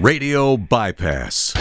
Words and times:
Radio 0.00 0.56
Bypass, 0.56 1.52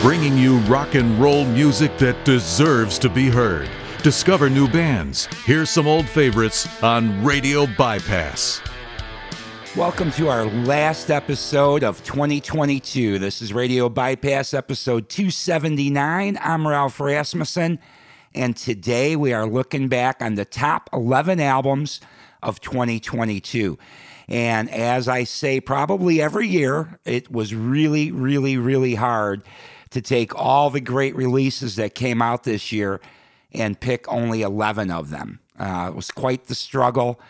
bringing 0.00 0.38
you 0.38 0.56
rock 0.60 0.94
and 0.94 1.20
roll 1.20 1.44
music 1.44 1.98
that 1.98 2.24
deserves 2.24 2.98
to 2.98 3.10
be 3.10 3.28
heard. 3.28 3.68
Discover 4.02 4.48
new 4.48 4.66
bands. 4.66 5.26
Hear 5.44 5.66
some 5.66 5.86
old 5.86 6.08
favorites 6.08 6.66
on 6.82 7.22
Radio 7.22 7.66
Bypass. 7.76 8.62
Welcome 9.76 10.10
to 10.12 10.28
our 10.28 10.46
last 10.46 11.10
episode 11.10 11.84
of 11.84 12.02
2022. 12.02 13.18
This 13.18 13.42
is 13.42 13.52
Radio 13.52 13.90
Bypass 13.90 14.54
episode 14.54 15.10
279. 15.10 16.38
I'm 16.40 16.66
Ralph 16.66 16.98
Rasmussen, 16.98 17.78
and 18.34 18.56
today 18.56 19.16
we 19.16 19.34
are 19.34 19.46
looking 19.46 19.88
back 19.88 20.22
on 20.22 20.36
the 20.36 20.46
top 20.46 20.88
11 20.94 21.40
albums 21.40 22.00
of 22.42 22.58
2022. 22.62 23.76
And 24.28 24.70
as 24.70 25.08
I 25.08 25.24
say, 25.24 25.60
probably 25.60 26.20
every 26.20 26.48
year, 26.48 26.98
it 27.04 27.30
was 27.30 27.54
really, 27.54 28.10
really, 28.10 28.56
really 28.56 28.94
hard 28.94 29.42
to 29.90 30.00
take 30.00 30.34
all 30.34 30.70
the 30.70 30.80
great 30.80 31.14
releases 31.14 31.76
that 31.76 31.94
came 31.94 32.20
out 32.20 32.44
this 32.44 32.72
year 32.72 33.00
and 33.52 33.78
pick 33.78 34.10
only 34.12 34.42
11 34.42 34.90
of 34.90 35.10
them. 35.10 35.40
Uh, 35.58 35.86
it 35.88 35.94
was 35.94 36.10
quite 36.10 36.46
the 36.46 36.54
struggle. 36.54 37.20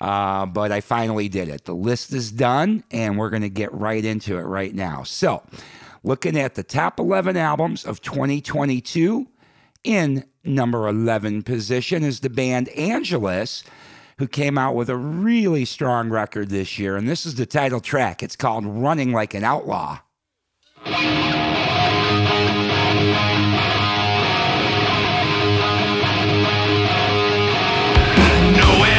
Uh, 0.00 0.46
but 0.46 0.70
I 0.70 0.80
finally 0.80 1.28
did 1.28 1.48
it. 1.48 1.64
The 1.64 1.74
list 1.74 2.12
is 2.12 2.30
done, 2.30 2.84
and 2.92 3.18
we're 3.18 3.30
going 3.30 3.42
to 3.42 3.48
get 3.48 3.72
right 3.74 4.04
into 4.04 4.38
it 4.38 4.42
right 4.42 4.72
now. 4.72 5.02
So, 5.02 5.42
looking 6.04 6.38
at 6.38 6.54
the 6.54 6.62
top 6.62 7.00
11 7.00 7.36
albums 7.36 7.84
of 7.84 8.00
2022, 8.00 9.26
in 9.84 10.24
number 10.44 10.88
11 10.88 11.42
position 11.42 12.04
is 12.04 12.20
the 12.20 12.30
band 12.30 12.68
Angelus, 12.70 13.64
who 14.18 14.26
came 14.26 14.58
out 14.58 14.74
with 14.74 14.90
a 14.90 14.96
really 14.96 15.64
strong 15.64 16.10
record 16.10 16.50
this 16.50 16.78
year. 16.78 16.96
And 16.96 17.08
this 17.08 17.24
is 17.24 17.36
the 17.36 17.46
title 17.46 17.80
track. 17.80 18.22
It's 18.22 18.36
called 18.36 18.66
Running 18.66 19.12
Like 19.12 19.34
an 19.34 19.44
Outlaw. 19.44 20.00
Nowhere 20.84 21.02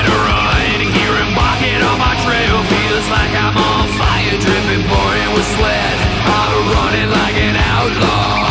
to 0.04 0.16
run, 0.16 0.80
here 0.94 1.16
embarking 1.26 1.82
on 1.82 1.98
my 1.98 2.16
trail 2.24 2.64
Feels 2.70 3.08
like 3.10 3.34
I'm 3.34 3.58
on 3.58 3.88
fire, 3.98 4.38
dripping, 4.40 4.84
pouring 4.88 5.34
with 5.34 5.48
sweat 5.56 5.96
I'm 6.26 6.72
running 6.72 7.10
like 7.10 7.36
an 7.36 7.56
outlaw 7.56 8.49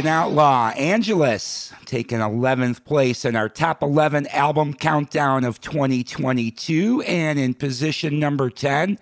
American 0.00 0.30
Outlaw, 0.30 0.70
Angelus, 0.78 1.74
taking 1.84 2.20
11th 2.20 2.84
place 2.84 3.26
in 3.26 3.36
our 3.36 3.50
top 3.50 3.82
11 3.82 4.28
album 4.28 4.72
countdown 4.72 5.44
of 5.44 5.60
2022. 5.60 7.02
And 7.02 7.38
in 7.38 7.52
position 7.52 8.18
number 8.18 8.48
10, 8.48 8.98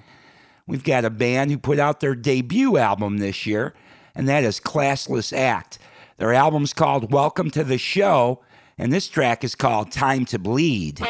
we've 0.67 0.83
got 0.83 1.05
a 1.05 1.11
band 1.11 1.53
who 1.53 1.59
put 1.59 1.79
out 1.79 2.00
their 2.00 2.17
debut 2.17 2.79
album 2.79 3.19
this 3.19 3.47
year, 3.47 3.75
and 4.17 4.29
that 4.29 4.43
is 4.43 4.59
Classless 4.59 5.33
Act. 5.33 5.79
Their 6.17 6.35
album's 6.35 6.73
called 6.73 7.12
Welcome 7.12 7.53
to 7.53 7.62
the 7.62 7.79
Show, 7.79 8.43
and 8.77 8.93
this 8.93 9.06
track 9.09 9.45
is 9.45 9.55
called 9.55 9.93
Time 9.93 10.25
to 10.25 10.39
Bleed. 10.41 11.00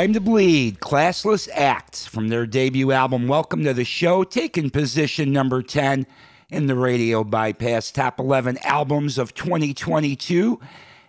Time 0.00 0.14
to 0.14 0.20
Bleed, 0.22 0.80
Classless 0.80 1.46
Acts 1.54 2.06
from 2.06 2.28
their 2.28 2.46
debut 2.46 2.90
album. 2.90 3.28
Welcome 3.28 3.64
to 3.64 3.74
the 3.74 3.84
show, 3.84 4.24
taking 4.24 4.70
position 4.70 5.30
number 5.30 5.60
10 5.60 6.06
in 6.48 6.66
the 6.68 6.74
Radio 6.74 7.22
Bypass 7.22 7.90
Top 7.90 8.18
11 8.18 8.56
Albums 8.64 9.18
of 9.18 9.34
2022. 9.34 10.58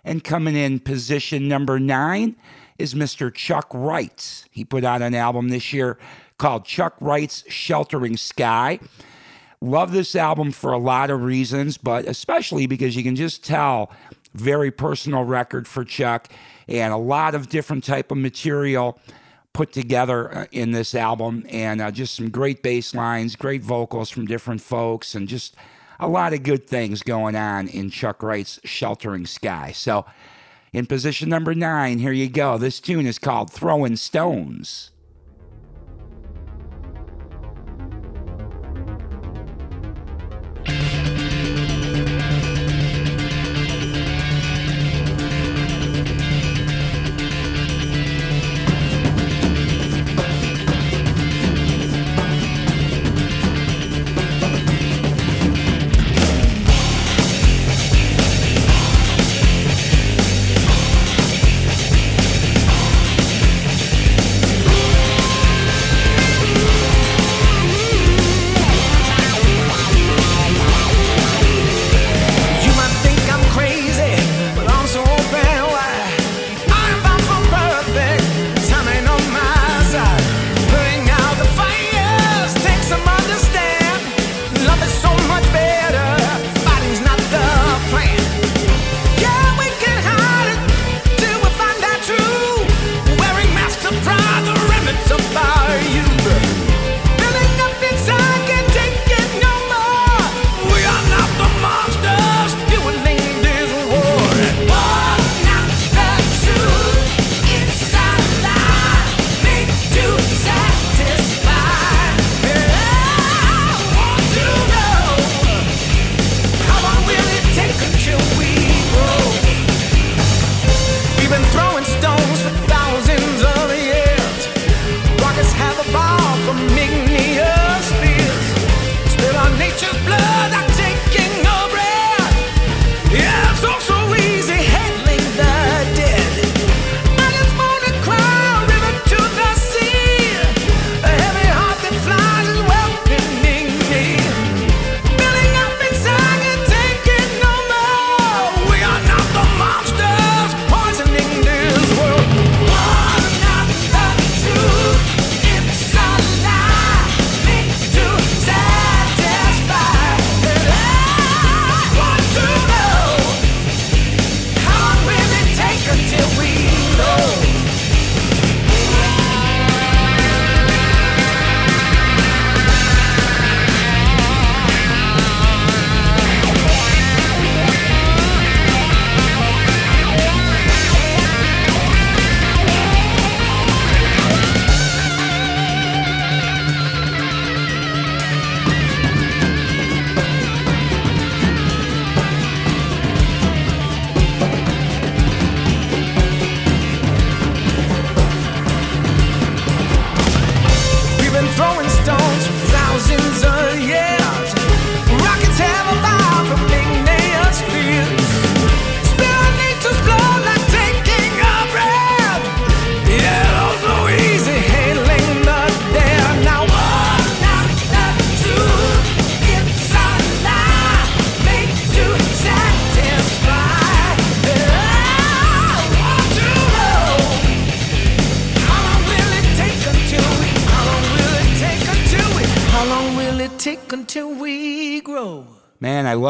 And 0.04 0.22
coming 0.22 0.56
in 0.56 0.78
position 0.78 1.48
number 1.48 1.80
9 1.80 2.36
is 2.76 2.92
Mr. 2.92 3.32
Chuck 3.32 3.68
Wrights. 3.72 4.44
He 4.50 4.62
put 4.62 4.84
out 4.84 5.00
an 5.00 5.14
album 5.14 5.48
this 5.48 5.72
year 5.72 5.96
called 6.36 6.66
Chuck 6.66 6.94
Wright's 7.00 7.50
Sheltering 7.50 8.18
Sky. 8.18 8.78
Love 9.62 9.92
this 9.92 10.14
album 10.14 10.52
for 10.52 10.70
a 10.70 10.78
lot 10.78 11.08
of 11.08 11.22
reasons, 11.22 11.78
but 11.78 12.04
especially 12.04 12.66
because 12.66 12.94
you 12.94 13.02
can 13.02 13.16
just 13.16 13.42
tell 13.42 13.90
very 14.34 14.70
personal 14.70 15.24
record 15.24 15.66
for 15.66 15.84
Chuck, 15.84 16.28
and 16.68 16.92
a 16.92 16.96
lot 16.98 17.34
of 17.34 17.48
different 17.48 17.84
type 17.84 18.10
of 18.10 18.18
material 18.18 18.98
put 19.52 19.72
together 19.72 20.34
uh, 20.34 20.46
in 20.52 20.72
this 20.72 20.94
album, 20.94 21.44
and 21.48 21.80
uh, 21.80 21.90
just 21.90 22.14
some 22.14 22.30
great 22.30 22.62
bass 22.62 22.94
lines, 22.94 23.36
great 23.36 23.62
vocals 23.62 24.10
from 24.10 24.26
different 24.26 24.60
folks, 24.60 25.14
and 25.14 25.28
just 25.28 25.54
a 26.00 26.08
lot 26.08 26.32
of 26.32 26.42
good 26.42 26.66
things 26.66 27.02
going 27.02 27.36
on 27.36 27.68
in 27.68 27.90
Chuck 27.90 28.22
Wright's 28.22 28.58
Sheltering 28.64 29.26
Sky. 29.26 29.72
So, 29.72 30.06
in 30.72 30.86
position 30.86 31.28
number 31.28 31.54
nine, 31.54 31.98
here 31.98 32.12
you 32.12 32.30
go. 32.30 32.56
This 32.56 32.80
tune 32.80 33.06
is 33.06 33.18
called 33.18 33.52
Throwing 33.52 33.96
Stones. 33.96 34.91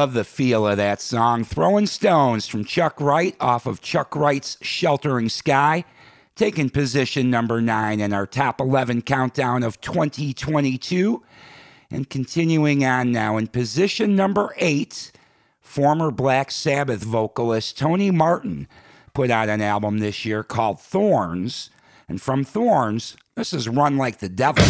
Love 0.03 0.15
the 0.15 0.25
feel 0.25 0.67
of 0.67 0.79
that 0.79 1.01
song. 1.01 1.45
Throwing 1.45 1.87
Stones 1.87 2.49
from 2.49 2.65
Chuck 2.65 3.01
Wright 3.01 3.37
off 3.39 3.67
of 3.67 3.81
Chuck 3.81 4.17
Wright's 4.17 4.59
Sheltering 4.61 5.29
Sky, 5.29 5.85
taking 6.35 6.71
position 6.71 7.31
number 7.31 7.61
nine 7.61 8.01
in 8.01 8.13
our 8.13 8.27
top 8.27 8.61
11 8.61 9.03
countdown 9.03 9.63
of 9.63 9.81
2022. 9.81 11.23
And 11.89 12.11
continuing 12.11 12.85
on 12.85 13.13
now 13.13 13.37
in 13.37 13.47
position 13.47 14.17
number 14.17 14.53
eight, 14.57 15.13
former 15.61 16.11
Black 16.11 16.51
Sabbath 16.51 17.05
vocalist 17.05 17.79
Tony 17.79 18.11
Martin 18.11 18.67
put 19.15 19.31
out 19.31 19.49
an 19.49 19.61
album 19.61 19.99
this 19.99 20.25
year 20.25 20.43
called 20.43 20.81
Thorns. 20.81 21.71
And 22.09 22.21
from 22.21 22.43
Thorns, 22.43 23.17
this 23.37 23.53
is 23.53 23.69
Run 23.69 23.97
Like 23.97 24.19
the 24.19 24.29
Devil. 24.29 24.65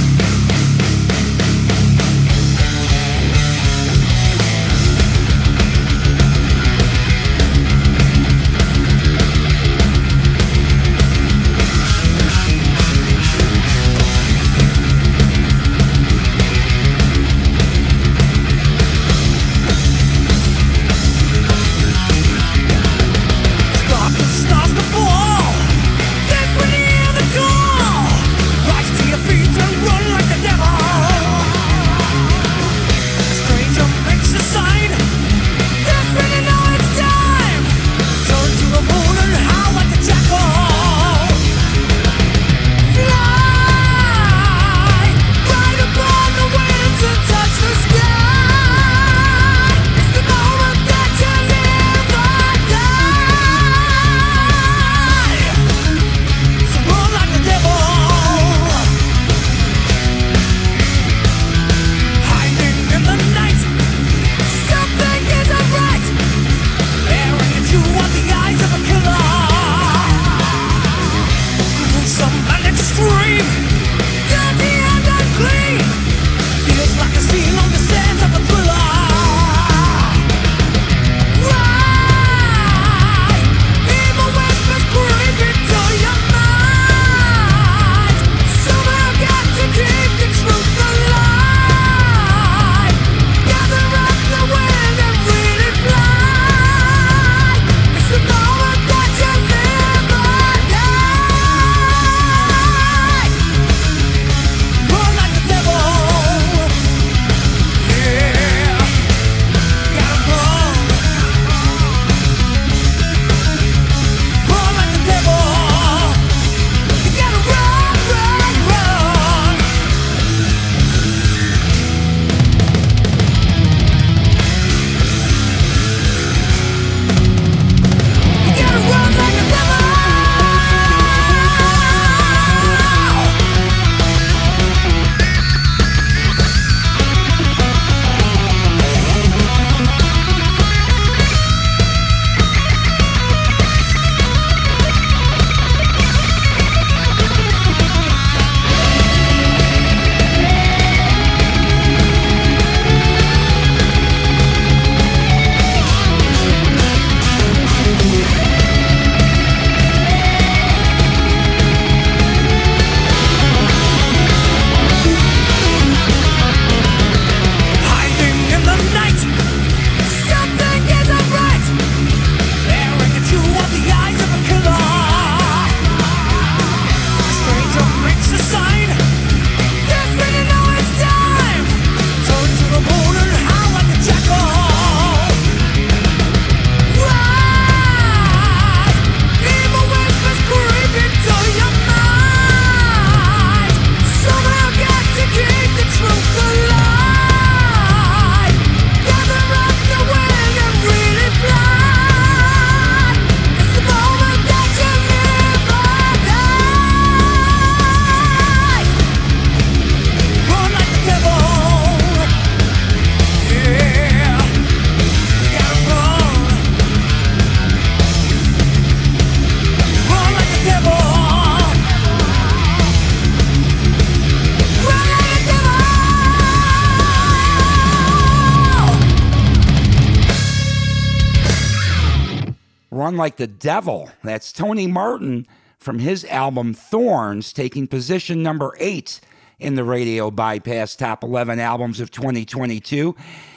Like 233.23 233.37
the 233.37 233.47
Devil. 233.47 234.11
That's 234.25 234.51
Tony 234.51 234.89
Martin 234.89 235.47
from 235.79 236.01
his 236.01 236.25
album 236.25 236.75
Thorns, 236.75 237.53
taking 237.53 237.87
position 237.87 238.43
number 238.43 238.75
eight 238.81 239.21
in 239.61 239.77
the 239.77 239.85
Radio 239.85 240.29
Bypass 240.29 240.97
Top 240.97 241.23
11 241.23 241.61
Albums 241.61 242.01
of 242.01 242.11
2022. 242.11 243.15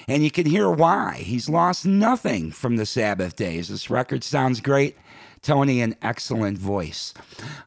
And 0.07 0.23
you 0.23 0.29
can 0.29 0.45
hear 0.45 0.69
why. 0.69 1.15
He's 1.15 1.49
lost 1.49 1.83
nothing 1.83 2.51
from 2.51 2.75
the 2.75 2.85
Sabbath 2.85 3.35
days. 3.35 3.69
This 3.69 3.89
record 3.89 4.23
sounds 4.23 4.61
great. 4.61 4.97
Tony, 5.41 5.81
an 5.81 5.95
excellent 6.03 6.59
voice. 6.59 7.15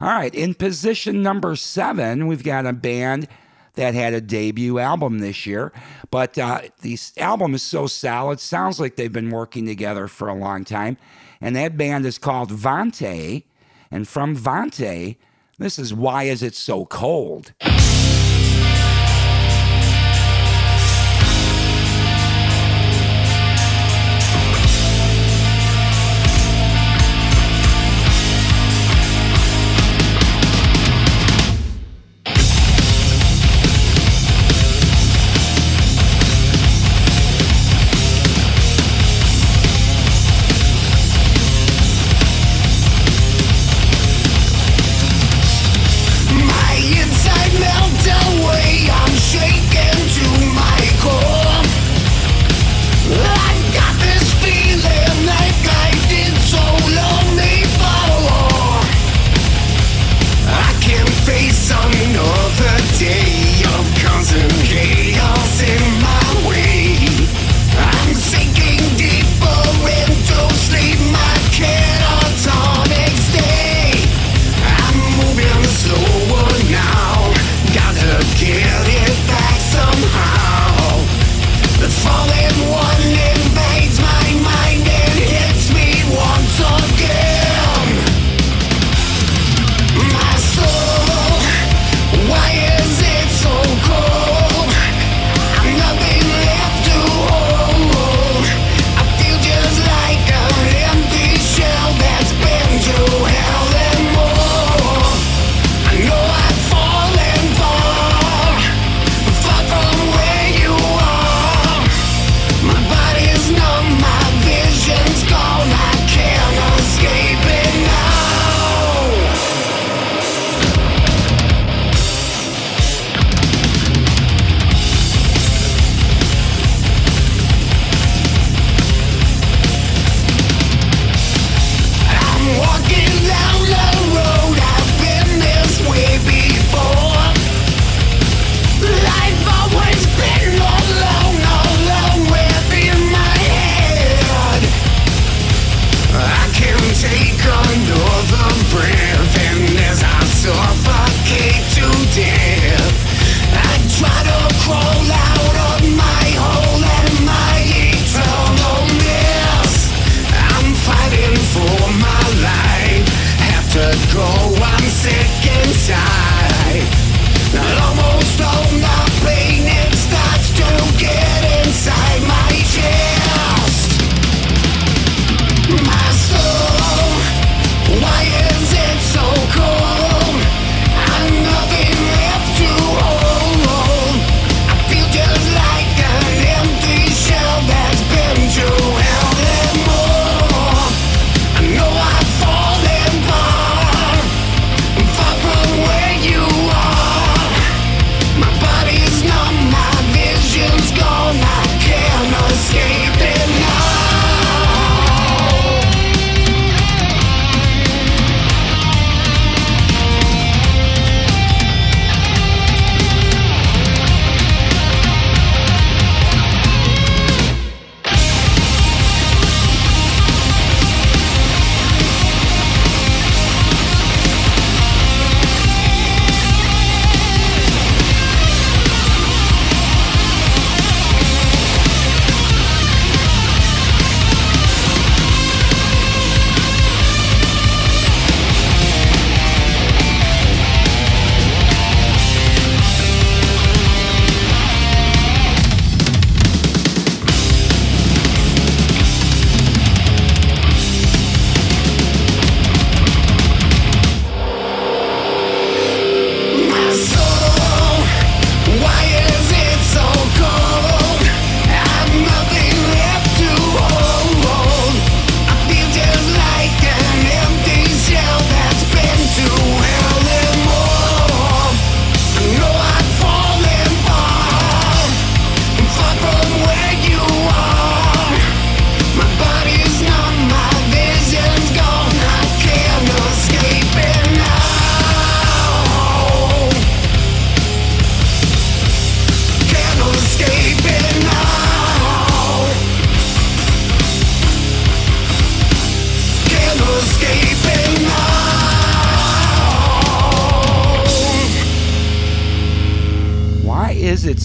All 0.00 0.06
right, 0.08 0.32
in 0.32 0.54
position 0.54 1.20
number 1.20 1.56
seven, 1.56 2.28
we've 2.28 2.44
got 2.44 2.64
a 2.64 2.72
band 2.72 3.26
that 3.74 3.94
had 3.94 4.14
a 4.14 4.20
debut 4.20 4.78
album 4.78 5.18
this 5.18 5.46
year. 5.46 5.72
But 6.12 6.38
uh, 6.38 6.60
this 6.80 7.12
album 7.18 7.56
is 7.56 7.62
so 7.62 7.88
solid, 7.88 8.38
sounds 8.38 8.78
like 8.78 8.94
they've 8.94 9.12
been 9.12 9.30
working 9.30 9.66
together 9.66 10.06
for 10.06 10.28
a 10.28 10.34
long 10.34 10.64
time. 10.64 10.96
And 11.40 11.56
that 11.56 11.76
band 11.76 12.06
is 12.06 12.18
called 12.18 12.50
Vante. 12.50 13.44
And 13.90 14.06
from 14.06 14.36
Vante, 14.36 15.16
this 15.58 15.78
is 15.78 15.94
Why 15.94 16.24
Is 16.24 16.42
It 16.42 16.54
So 16.54 16.84
Cold? 16.84 17.52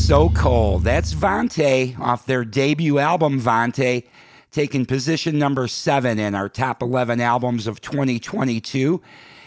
So 0.04 0.28
Cold? 0.32 0.84
That's 0.84 1.14
Vante 1.14 1.98
off 1.98 2.26
their 2.26 2.44
debut 2.44 3.00
album, 3.00 3.40
Vante, 3.40 4.04
taking 4.52 4.86
position 4.86 5.40
number 5.40 5.66
seven 5.70 6.20
in 6.20 6.36
our 6.36 6.50
top 6.50 6.82
11 6.82 7.22
albums 7.22 7.68
of 7.68 7.80
2022. 7.80 9.02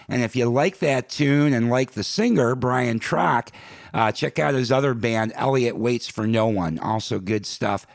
And 0.09 0.23
if 0.23 0.35
you 0.35 0.49
like 0.49 0.79
that 0.79 1.11
tune 1.11 1.53
and 1.53 1.69
like 1.69 1.93
the 1.93 2.03
singer, 2.03 2.55
Brian 2.55 2.99
Trock, 3.01 3.49
uh, 3.93 4.13
check 4.13 4.39
out 4.39 4.55
his 4.55 4.73
other 4.73 4.95
band, 4.95 5.35
Elliot 5.37 5.77
Waits 5.77 6.09
for 6.09 6.27
No 6.27 6.47
One. 6.47 6.79
Also 6.79 7.19
good 7.19 7.45
stuff 7.45 7.87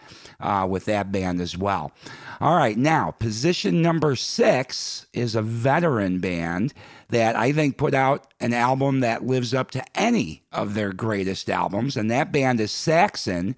uh, 0.41 0.65
with 0.69 0.85
that 0.85 1.11
band 1.11 1.39
as 1.39 1.57
well. 1.57 1.91
All 2.39 2.57
right, 2.57 2.77
now, 2.77 3.11
position 3.11 3.81
number 3.81 4.15
six 4.15 5.05
is 5.13 5.35
a 5.35 5.41
veteran 5.41 6.19
band 6.19 6.73
that 7.09 7.35
I 7.35 7.51
think 7.51 7.77
put 7.77 7.93
out 7.93 8.27
an 8.39 8.53
album 8.53 9.01
that 9.01 9.25
lives 9.25 9.53
up 9.53 9.71
to 9.71 9.83
any 9.95 10.43
of 10.51 10.73
their 10.73 10.91
greatest 10.91 11.49
albums, 11.49 11.95
and 11.95 12.09
that 12.09 12.31
band 12.31 12.59
is 12.59 12.71
Saxon. 12.71 13.55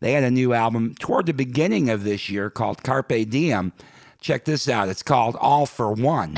They 0.00 0.12
had 0.12 0.24
a 0.24 0.30
new 0.30 0.52
album 0.52 0.94
toward 0.98 1.26
the 1.26 1.32
beginning 1.32 1.88
of 1.88 2.04
this 2.04 2.28
year 2.28 2.50
called 2.50 2.82
Carpe 2.82 3.28
Diem. 3.30 3.72
Check 4.20 4.44
this 4.44 4.68
out. 4.68 4.88
It's 4.88 5.02
called 5.02 5.36
All 5.36 5.66
for 5.66 5.92
One. 5.92 6.34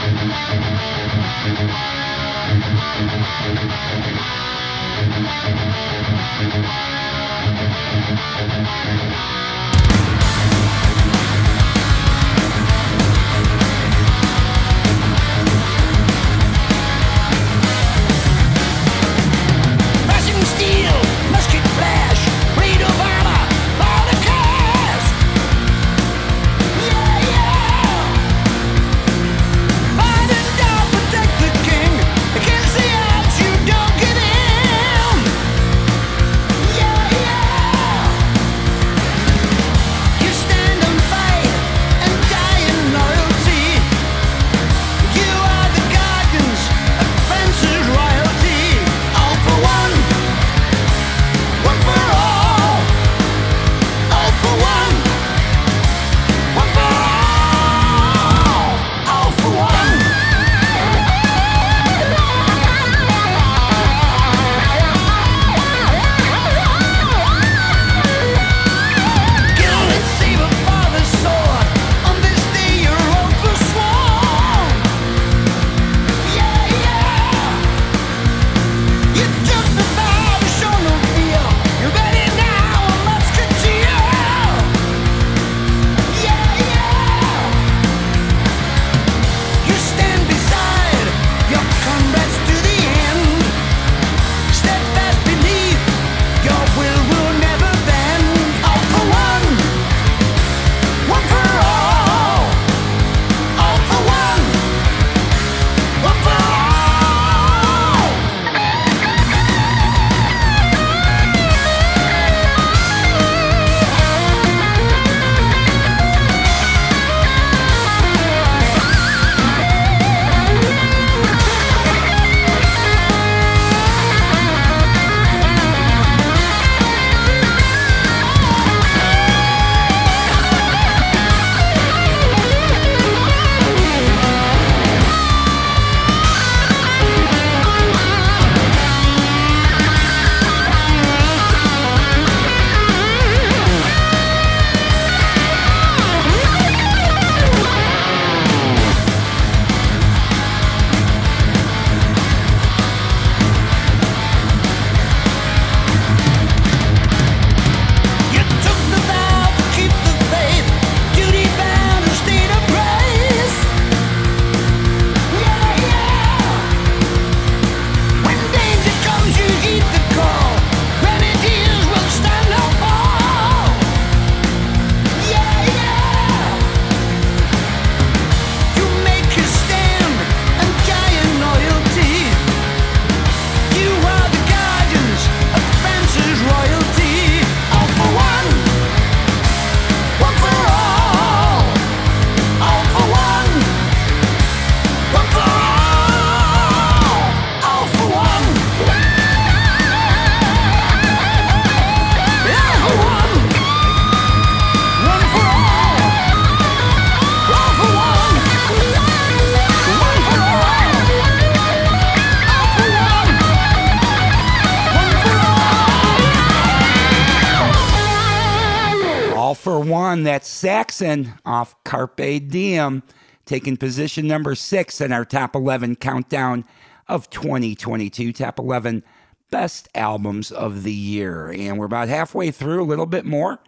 One, 220.17 220.25
that's 220.25 220.49
Saxon 220.49 221.35
off 221.45 221.77
Carpe 221.85 222.49
Diem, 222.49 223.03
taking 223.45 223.77
position 223.77 224.27
number 224.27 224.55
six 224.55 225.03
in 225.03 225.13
our 225.13 225.27
top 225.27 225.55
11 225.55 225.97
countdown 225.97 226.65
of 227.07 227.29
2022. 227.29 228.33
Top 228.33 228.59
11 228.59 229.05
best 229.51 229.91
albums 229.95 230.51
of 230.51 230.85
the 230.85 230.93
year. 230.93 231.51
And 231.51 231.79
we're 231.79 231.85
about 231.85 232.09
halfway 232.09 232.51
through, 232.51 232.83
a 232.83 232.85
little 232.87 233.05
bit 233.05 233.27
more. 233.27 233.59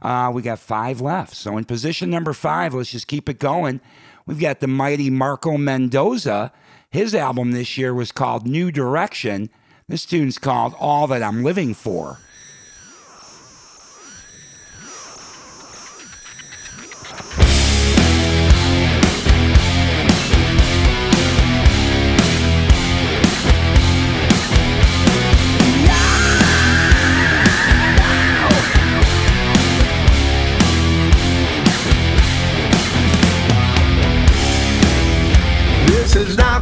Uh, 0.00 0.30
we 0.32 0.40
got 0.40 0.58
five 0.58 1.02
left. 1.02 1.36
So 1.36 1.58
in 1.58 1.66
position 1.66 2.08
number 2.08 2.32
five, 2.32 2.72
let's 2.72 2.92
just 2.92 3.06
keep 3.06 3.28
it 3.28 3.38
going. 3.38 3.82
We've 4.24 4.40
got 4.40 4.60
the 4.60 4.68
mighty 4.68 5.10
Marco 5.10 5.58
Mendoza. 5.58 6.50
His 6.88 7.14
album 7.14 7.50
this 7.50 7.76
year 7.76 7.92
was 7.92 8.10
called 8.10 8.46
New 8.46 8.72
Direction. 8.72 9.50
This 9.86 10.06
tune's 10.06 10.38
called 10.38 10.74
All 10.78 11.06
That 11.08 11.22
I'm 11.22 11.44
Living 11.44 11.74
For. 11.74 12.20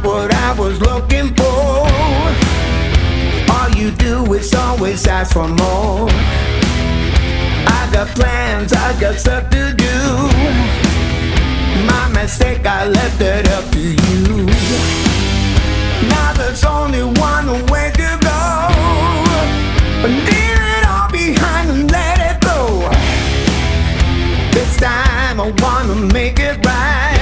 What 0.03 0.33
I 0.33 0.53
was 0.53 0.79
looking 0.79 1.33
for. 1.35 1.87
All 3.53 3.69
you 3.71 3.91
do 3.91 4.33
is 4.33 4.53
always 4.53 5.05
ask 5.07 5.33
for 5.33 5.47
more. 5.47 6.09
I 7.77 7.89
got 7.91 8.07
plans, 8.15 8.73
I 8.73 8.99
got 8.99 9.15
stuff 9.19 9.49
to 9.49 9.73
do. 9.73 9.97
My 11.91 12.09
mistake, 12.13 12.65
I 12.65 12.87
left 12.87 13.21
it 13.21 13.47
up 13.49 13.65
to 13.71 13.79
you. 13.79 14.45
Now 16.13 16.33
there's 16.33 16.63
only 16.63 17.03
one 17.03 17.47
way 17.67 17.91
to 18.01 18.09
go. 18.29 18.41
Leave 20.03 20.61
it 20.75 20.85
all 20.87 21.09
behind 21.11 21.69
and 21.69 21.91
let 21.91 22.17
it 22.29 22.37
go. 22.41 22.89
This 24.53 24.77
time 24.77 25.39
I 25.39 25.51
wanna 25.61 25.95
make 26.13 26.39
it 26.39 26.65
right. 26.65 27.18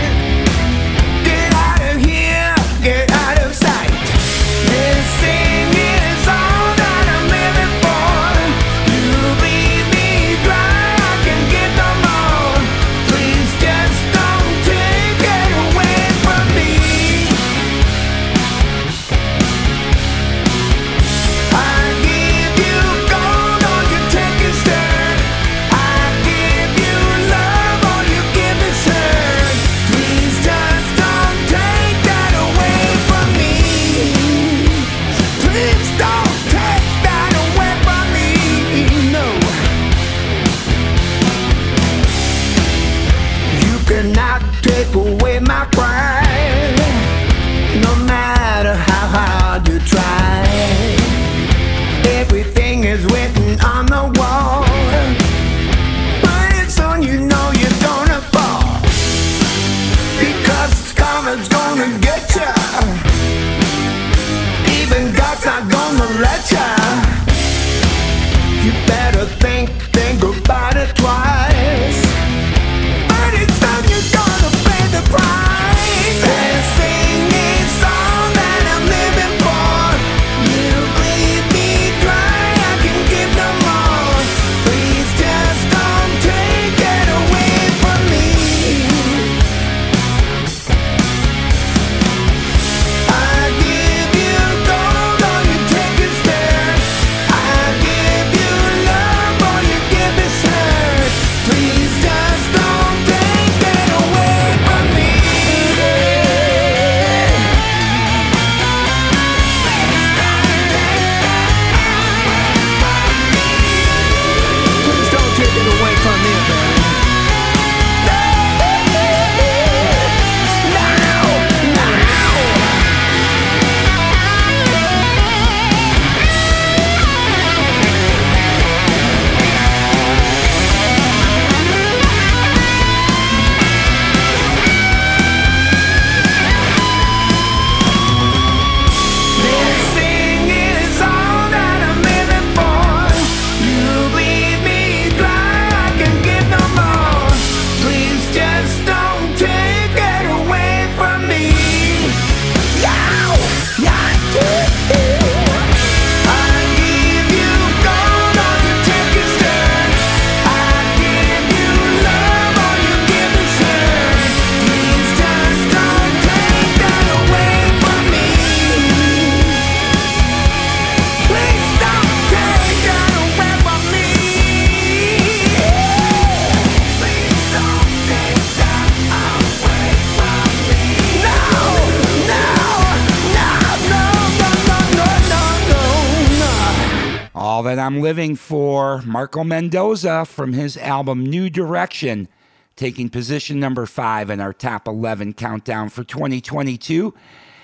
Marco 189.17 189.43
Mendoza 189.43 190.25
from 190.25 190.53
his 190.53 190.77
album 190.77 191.25
New 191.25 191.49
Direction, 191.49 192.27
taking 192.75 193.10
position 193.10 193.60
number 193.60 193.88
five 193.88 194.30
in 194.30 194.39
our 194.39 194.53
top 194.53 194.88
11 194.88 195.34
countdown 195.34 195.89
for 195.89 196.03
2022. 196.03 197.15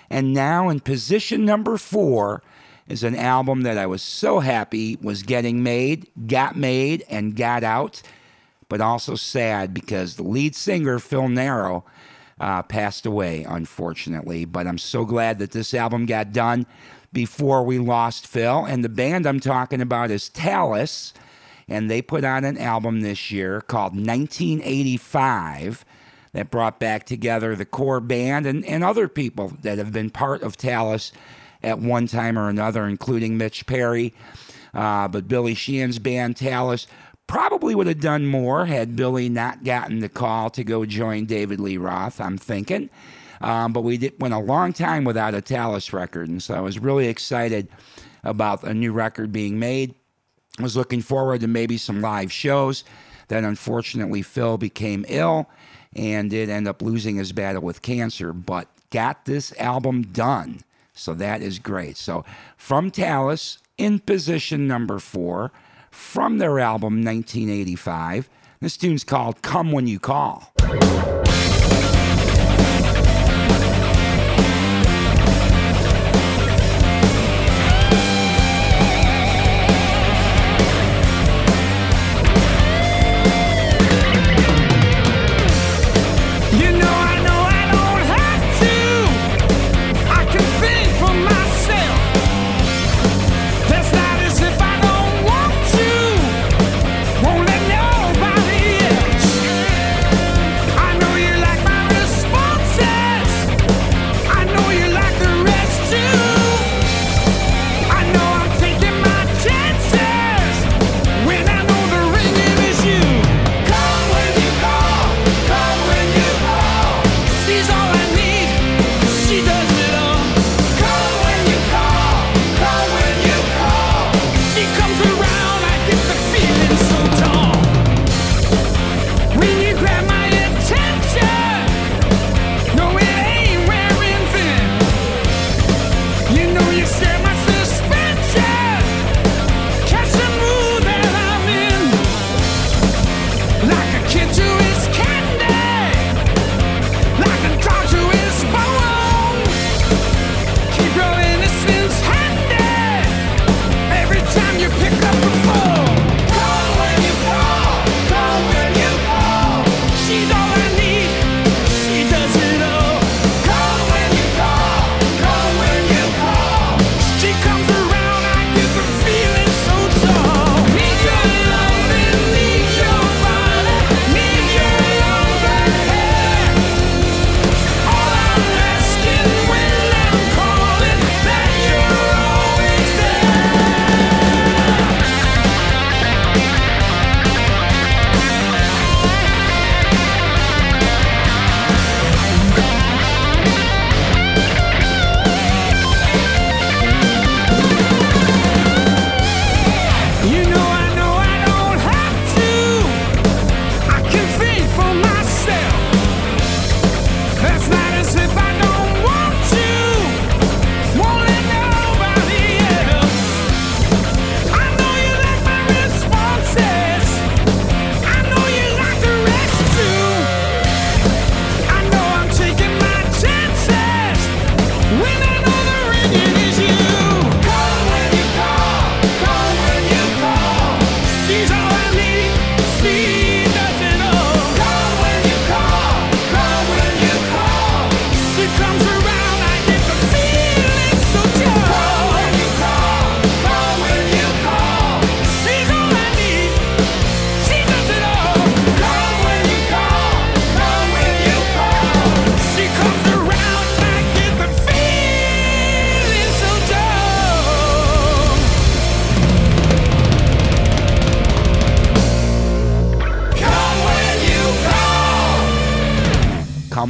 And 0.09 0.33
now 0.33 0.69
in 0.69 0.79
position 0.79 1.45
number 1.45 1.77
four 1.77 2.41
is 2.87 3.03
an 3.03 3.15
album 3.15 3.61
that 3.61 3.77
I 3.77 3.85
was 3.85 4.01
so 4.01 4.39
happy 4.39 4.97
was 4.99 5.21
getting 5.21 5.61
made, 5.61 6.09
got 6.25 6.57
made, 6.57 7.05
and 7.07 7.35
got 7.35 7.63
out, 7.63 8.01
but 8.67 8.81
also 8.81 9.13
sad 9.13 9.75
because 9.75 10.15
the 10.15 10.23
lead 10.23 10.55
singer, 10.55 10.97
Phil 10.97 11.29
Naro, 11.29 11.85
uh, 12.39 12.63
passed 12.63 13.05
away, 13.05 13.45
unfortunately. 13.47 14.43
But 14.43 14.65
I'm 14.65 14.79
so 14.79 15.05
glad 15.05 15.37
that 15.37 15.51
this 15.51 15.75
album 15.75 16.07
got 16.07 16.33
done 16.33 16.65
before 17.11 17.61
we 17.61 17.77
lost 17.77 18.25
Phil. 18.25 18.65
And 18.65 18.83
the 18.83 18.89
band 18.89 19.27
I'm 19.27 19.39
talking 19.39 19.81
about 19.81 20.09
is 20.09 20.31
Talas, 20.31 21.13
and 21.67 21.89
they 21.89 22.01
put 22.01 22.23
out 22.23 22.43
an 22.43 22.57
album 22.57 23.01
this 23.01 23.31
year 23.31 23.61
called 23.61 23.93
1985 23.93 25.85
that 26.33 26.49
brought 26.51 26.79
back 26.79 27.05
together 27.05 27.55
the 27.55 27.65
core 27.65 27.99
band 27.99 28.45
and, 28.45 28.65
and 28.65 28.83
other 28.83 29.07
people 29.07 29.53
that 29.61 29.77
have 29.77 29.91
been 29.91 30.09
part 30.09 30.41
of 30.41 30.57
Talas 30.57 31.11
at 31.61 31.79
one 31.79 32.07
time 32.07 32.37
or 32.37 32.49
another, 32.49 32.85
including 32.85 33.37
Mitch 33.37 33.65
Perry. 33.65 34.13
Uh, 34.73 35.07
but 35.07 35.27
Billy 35.27 35.53
Sheehan's 35.53 35.99
band, 35.99 36.35
Talas, 36.35 36.87
probably 37.27 37.75
would 37.75 37.87
have 37.87 37.99
done 37.99 38.25
more 38.25 38.65
had 38.65 38.95
Billy 38.95 39.29
not 39.29 39.63
gotten 39.63 39.99
the 39.99 40.09
call 40.09 40.49
to 40.49 40.63
go 40.63 40.85
join 40.85 41.25
David 41.25 41.59
Lee 41.59 41.77
Roth, 41.77 42.19
I'm 42.19 42.37
thinking. 42.37 42.89
Um, 43.41 43.73
but 43.73 43.81
we 43.81 43.97
did, 43.97 44.19
went 44.19 44.33
a 44.33 44.39
long 44.39 44.73
time 44.73 45.03
without 45.03 45.35
a 45.35 45.41
Talas 45.41 45.93
record, 45.93 46.29
and 46.29 46.41
so 46.41 46.55
I 46.55 46.61
was 46.61 46.79
really 46.79 47.07
excited 47.07 47.67
about 48.23 48.63
a 48.63 48.73
new 48.73 48.93
record 48.93 49.31
being 49.31 49.59
made. 49.59 49.95
Was 50.59 50.77
looking 50.77 51.01
forward 51.01 51.41
to 51.41 51.47
maybe 51.47 51.77
some 51.77 52.01
live 52.01 52.31
shows. 52.31 52.83
Then, 53.27 53.43
unfortunately, 53.43 54.21
Phil 54.21 54.57
became 54.57 55.05
ill 55.07 55.49
and 55.95 56.29
did 56.29 56.49
end 56.49 56.67
up 56.67 56.81
losing 56.81 57.15
his 57.15 57.31
battle 57.31 57.61
with 57.61 57.81
cancer, 57.81 58.33
but 58.33 58.67
got 58.91 59.25
this 59.25 59.53
album 59.57 60.03
done. 60.03 60.61
So 60.93 61.13
that 61.15 61.41
is 61.41 61.57
great. 61.57 61.97
So, 61.97 62.23
from 62.55 62.91
Talas, 62.91 63.57
in 63.77 63.99
position 63.99 64.67
number 64.67 64.99
four, 64.99 65.51
from 65.89 66.37
their 66.37 66.59
album 66.59 67.03
1985, 67.03 68.29
this 68.59 68.77
tune's 68.77 69.03
called 69.03 69.41
Come 69.41 69.71
When 69.71 69.87
You 69.87 69.99
Call. 69.99 70.53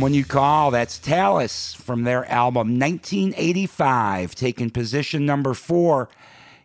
When 0.04 0.14
You 0.14 0.26
Call, 0.26 0.72
that's 0.72 1.00
Talas 1.00 1.74
from 1.74 2.04
their 2.04 2.30
album 2.30 2.78
1985, 2.78 4.36
taking 4.36 4.70
position 4.70 5.26
number 5.26 5.54
four 5.54 6.10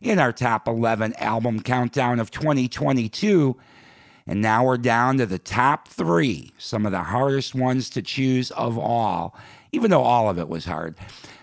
in 0.00 0.18
our 0.18 0.32
top 0.32 0.66
11 0.66 1.14
album 1.18 1.62
countdown 1.62 2.18
of 2.18 2.32
2022. 2.32 3.56
And 4.26 4.42
now 4.42 4.64
we're 4.64 4.76
down 4.76 5.18
to 5.18 5.26
the 5.26 5.38
top 5.38 5.86
three, 5.86 6.50
some 6.58 6.84
of 6.84 6.90
the 6.90 7.04
hardest 7.04 7.54
ones 7.54 7.88
to 7.90 8.02
choose 8.02 8.50
of 8.50 8.76
all, 8.76 9.36
even 9.70 9.92
though 9.92 10.02
all 10.02 10.28
of 10.28 10.40
it 10.40 10.48
was 10.48 10.64
hard. 10.64 10.96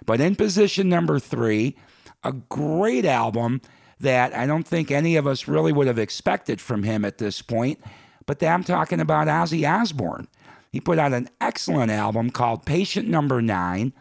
But 0.05 0.19
in 0.19 0.35
position 0.35 0.89
number 0.89 1.17
three, 1.17 1.77
a 2.25 2.33
great 2.33 3.05
album 3.05 3.61
that 4.01 4.35
I 4.35 4.45
don't 4.45 4.67
think 4.67 4.91
any 4.91 5.15
of 5.15 5.27
us 5.27 5.47
really 5.47 5.71
would 5.71 5.87
have 5.87 5.99
expected 5.99 6.59
from 6.59 6.83
him 6.83 7.05
at 7.05 7.19
this 7.19 7.41
point. 7.41 7.79
But 8.25 8.43
I'm 8.43 8.65
talking 8.65 8.99
about 8.99 9.27
Ozzy 9.27 9.65
Osbourne. 9.65 10.27
He 10.75 10.81
put 10.81 10.99
out 10.99 11.13
an 11.13 11.29
excellent 11.39 11.89
album 11.89 12.31
called 12.31 12.65
Patient 12.65 13.07
Number 13.07 13.41
Nine. 13.41 13.93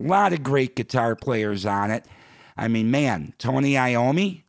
A 0.00 0.02
lot 0.02 0.32
of 0.32 0.42
great 0.42 0.74
guitar 0.74 1.14
players 1.14 1.66
on 1.66 1.90
it. 1.90 2.06
I 2.56 2.68
mean, 2.68 2.90
man, 2.90 3.34
Tony 3.36 3.74
Iommi, 3.74 4.44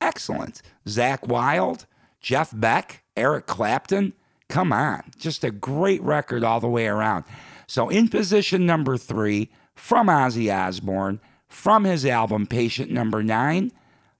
excellent. 0.00 0.62
Zakk 0.86 1.26
Wylde, 1.26 1.86
Jeff 2.20 2.52
Beck, 2.54 3.02
Eric 3.16 3.46
Clapton. 3.46 4.12
Come 4.48 4.72
on, 4.72 5.02
just 5.18 5.42
a 5.42 5.50
great 5.50 6.00
record 6.04 6.44
all 6.44 6.60
the 6.60 6.68
way 6.68 6.86
around. 6.86 7.24
So, 7.66 7.88
in 7.88 8.06
position 8.06 8.64
number 8.64 8.96
three 8.96 9.50
from 9.74 10.06
Ozzy 10.06 10.56
Osbourne, 10.56 11.18
from 11.48 11.82
his 11.82 12.06
album 12.06 12.46
Patient 12.46 12.92
Number 12.92 13.24
Nine, 13.24 13.72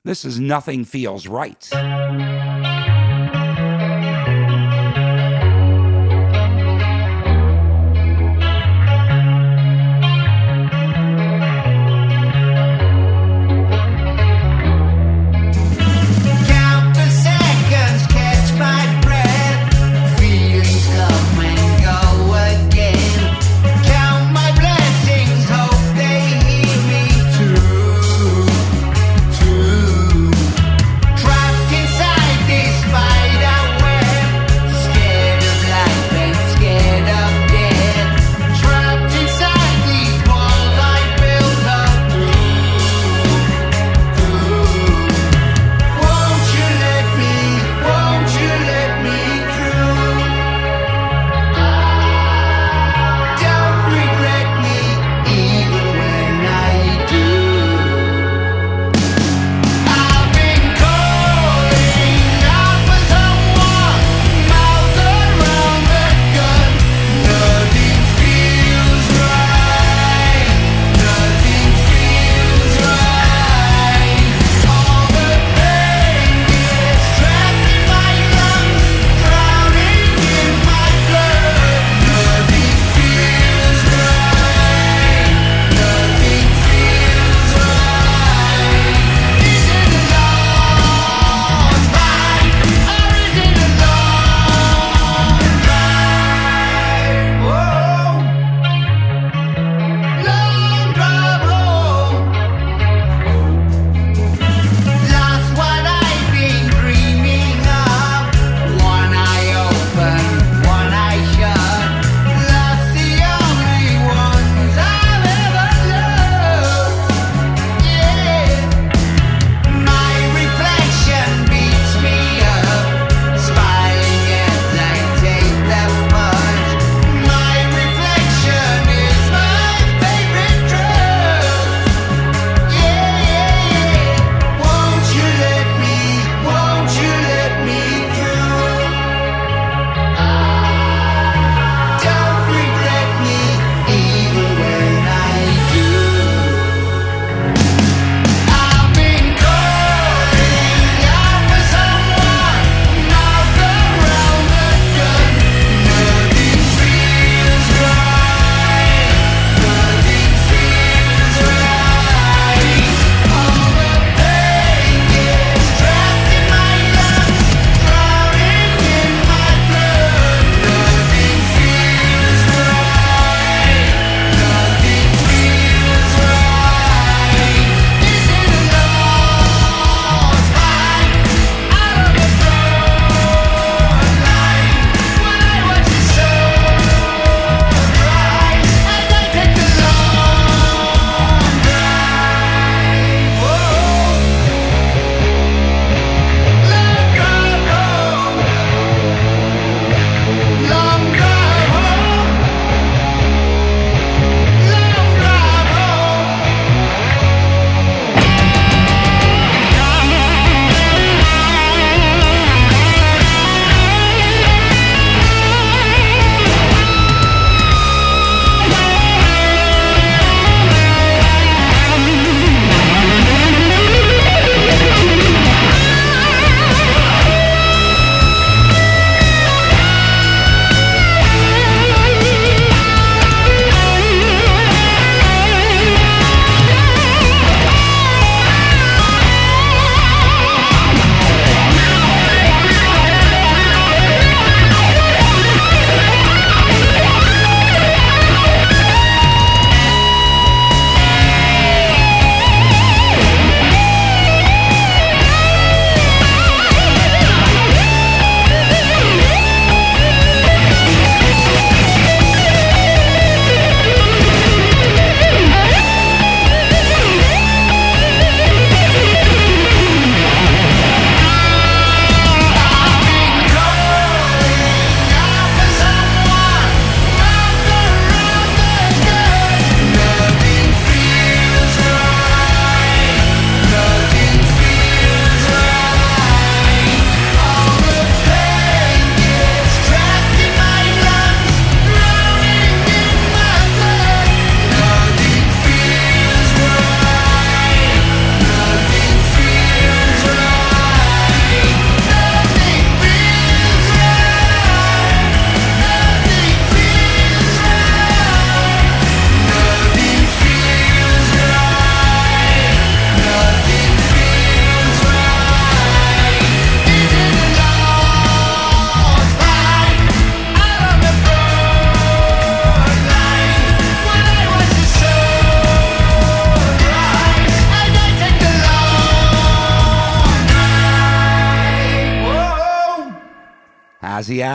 this 0.02 0.24
is 0.24 0.40
Nothing 0.40 0.84
Feels 0.84 1.28
Right. 1.28 1.70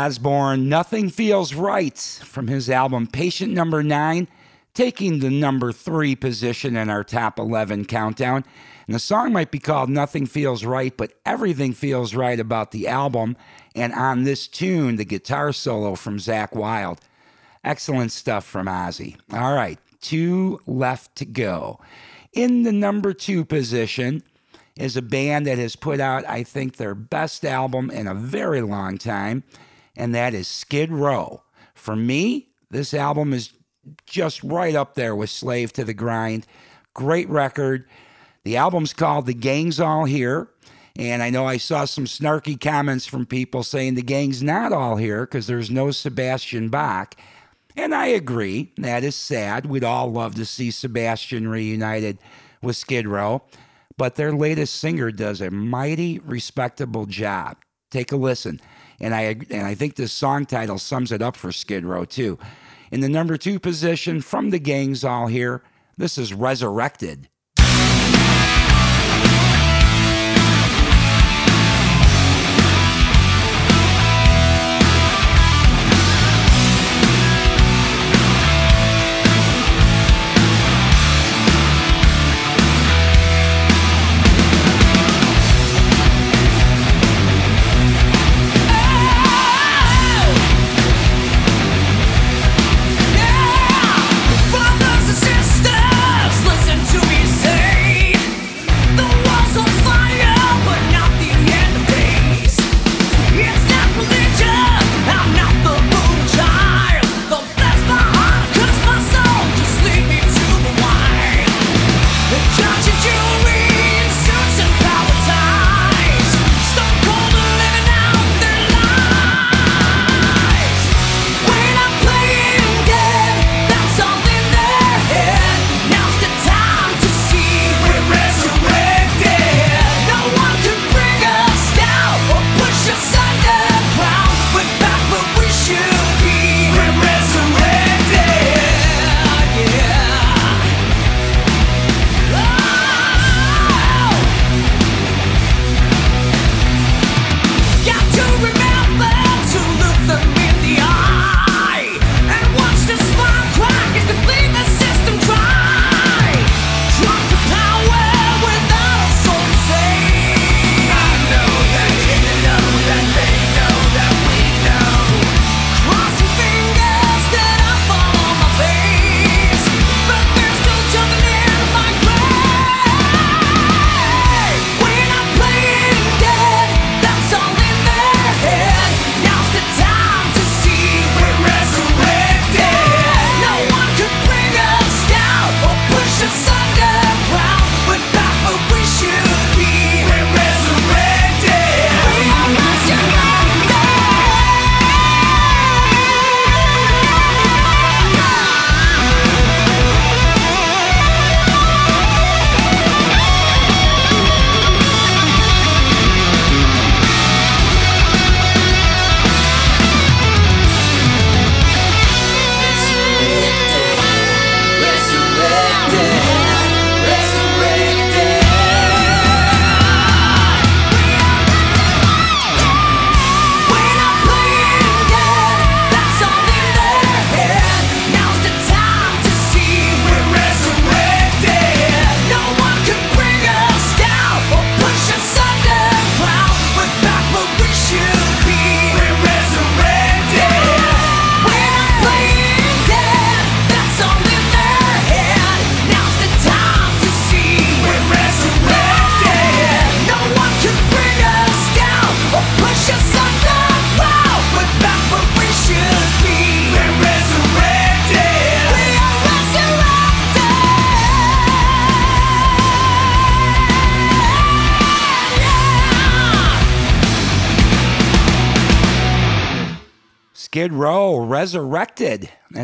Ozzy 0.03 0.05
Osbourne, 0.05 0.67
Nothing 0.67 1.09
Feels 1.09 1.53
Right 1.53 1.97
from 1.97 2.47
his 2.47 2.69
album 2.69 3.07
Patient 3.07 3.53
Number 3.53 3.81
9, 3.81 4.27
taking 4.73 5.19
the 5.19 5.29
number 5.29 5.71
3 5.71 6.15
position 6.17 6.75
in 6.75 6.89
our 6.89 7.05
top 7.05 7.39
11 7.39 7.85
countdown. 7.85 8.43
And 8.85 8.95
the 8.95 8.99
song 8.99 9.31
might 9.31 9.49
be 9.49 9.59
called 9.59 9.89
Nothing 9.89 10.25
Feels 10.25 10.65
Right, 10.65 10.95
but 10.97 11.13
everything 11.25 11.71
feels 11.71 12.15
right 12.15 12.37
about 12.37 12.71
the 12.71 12.89
album. 12.89 13.37
And 13.75 13.93
on 13.93 14.23
this 14.23 14.45
tune, 14.45 14.97
the 14.97 15.05
guitar 15.05 15.53
solo 15.53 15.95
from 15.95 16.17
Zakk 16.17 16.53
Wylde. 16.53 16.99
Excellent 17.63 18.11
stuff 18.11 18.43
from 18.43 18.67
Ozzy. 18.67 19.15
All 19.31 19.53
right, 19.53 19.79
two 20.01 20.59
left 20.67 21.15
to 21.15 21.25
go. 21.25 21.79
In 22.33 22.63
the 22.63 22.73
number 22.73 23.13
two 23.13 23.45
position 23.45 24.21
is 24.75 24.97
a 24.97 25.01
band 25.01 25.47
that 25.47 25.59
has 25.59 25.77
put 25.77 26.01
out, 26.01 26.27
I 26.27 26.43
think, 26.43 26.75
their 26.75 26.95
best 26.95 27.45
album 27.45 27.89
in 27.89 28.07
a 28.07 28.13
very 28.13 28.61
long 28.61 28.97
time, 28.97 29.43
and 29.95 30.13
that 30.15 30.33
is 30.33 30.47
Skid 30.47 30.91
Row. 30.91 31.43
For 31.73 31.95
me, 31.95 32.49
this 32.69 32.93
album 32.93 33.33
is 33.33 33.53
just 34.05 34.43
right 34.43 34.75
up 34.75 34.95
there 34.95 35.15
with 35.15 35.29
Slave 35.29 35.73
to 35.73 35.83
the 35.83 35.93
Grind. 35.93 36.47
Great 36.93 37.29
record. 37.29 37.85
The 38.43 38.57
album's 38.57 38.93
called 38.93 39.25
The 39.25 39.33
Gang's 39.33 39.79
All 39.79 40.05
Here. 40.05 40.49
And 40.95 41.23
I 41.23 41.31
know 41.31 41.45
I 41.45 41.57
saw 41.57 41.85
some 41.85 42.05
snarky 42.05 42.59
comments 42.59 43.07
from 43.07 43.25
people 43.25 43.63
saying 43.63 43.95
the 43.95 44.03
gang's 44.03 44.43
not 44.43 44.71
all 44.71 44.95
here 44.95 45.21
because 45.25 45.47
there's 45.47 45.71
no 45.71 45.89
Sebastian 45.89 46.69
Bach. 46.69 47.15
And 47.75 47.95
I 47.95 48.07
agree. 48.07 48.71
That 48.77 49.03
is 49.03 49.15
sad. 49.15 49.65
We'd 49.65 49.83
all 49.83 50.11
love 50.11 50.35
to 50.35 50.45
see 50.45 50.69
Sebastian 50.69 51.47
reunited 51.47 52.19
with 52.61 52.75
Skid 52.75 53.07
Row. 53.07 53.41
But 53.97 54.15
their 54.15 54.33
latest 54.33 54.75
singer 54.75 55.11
does 55.11 55.41
a 55.41 55.49
mighty 55.49 56.19
respectable 56.19 57.07
job. 57.07 57.57
Take 57.89 58.11
a 58.11 58.15
listen. 58.15 58.59
And 58.99 59.13
I 59.13 59.35
and 59.49 59.65
I 59.65 59.75
think 59.75 59.95
this 59.95 60.11
song 60.11 60.45
title 60.45 60.77
sums 60.77 61.11
it 61.11 61.21
up 61.21 61.35
for 61.35 61.51
Skid 61.51 61.85
Row 61.85 62.05
too. 62.05 62.37
In 62.91 63.01
the 63.01 63.09
number 63.09 63.37
two 63.37 63.59
position 63.59 64.21
from 64.21 64.49
the 64.49 64.59
gangs 64.59 65.03
all 65.03 65.27
here, 65.27 65.63
this 65.97 66.17
is 66.17 66.33
Resurrected. 66.33 67.27